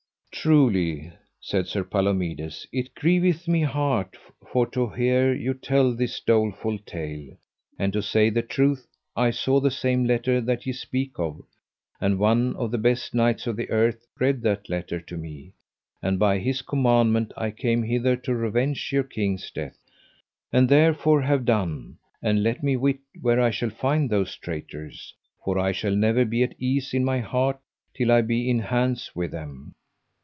Truly, 0.33 1.11
said 1.39 1.67
Sir 1.67 1.83
Palomides, 1.83 2.65
it 2.71 2.95
grieveth 2.95 3.47
my 3.47 3.59
heart 3.59 4.17
for 4.51 4.65
to 4.71 4.89
hear 4.89 5.35
you 5.35 5.53
tell 5.53 5.93
this 5.93 6.19
doleful 6.19 6.79
tale; 6.79 7.37
and 7.77 7.93
to 7.93 8.01
say 8.01 8.31
the 8.31 8.41
truth 8.41 8.87
I 9.15 9.29
saw 9.29 9.59
the 9.59 9.69
same 9.69 10.05
letter 10.05 10.41
that 10.41 10.65
ye 10.65 10.73
speak 10.73 11.19
of, 11.19 11.43
and 11.99 12.17
one 12.17 12.55
of 12.55 12.71
the 12.71 12.79
best 12.79 13.13
knights 13.13 13.45
on 13.45 13.55
the 13.55 13.69
earth 13.69 14.07
read 14.19 14.41
that 14.41 14.67
letter 14.67 14.99
to 15.01 15.17
me, 15.17 15.53
and 16.01 16.17
by 16.17 16.39
his 16.39 16.63
commandment 16.63 17.33
I 17.37 17.51
came 17.51 17.83
hither 17.83 18.15
to 18.15 18.33
revenge 18.33 18.91
your 18.91 19.03
king's 19.03 19.51
death; 19.51 19.77
and 20.51 20.67
therefore 20.67 21.21
have 21.21 21.45
done, 21.45 21.97
and 22.19 22.41
let 22.41 22.63
me 22.63 22.75
wit 22.77 22.97
where 23.21 23.39
I 23.41 23.51
shall 23.51 23.69
find 23.69 24.09
those 24.09 24.35
traitors, 24.37 25.13
for 25.45 25.59
I 25.59 25.71
shall 25.71 25.95
never 25.95 26.25
be 26.25 26.41
at 26.41 26.55
ease 26.57 26.95
in 26.95 27.03
my 27.05 27.19
heart 27.19 27.59
till 27.93 28.11
I 28.11 28.21
be 28.21 28.49
in 28.49 28.57
hands 28.59 29.11
with 29.13 29.29
them. 29.29 29.75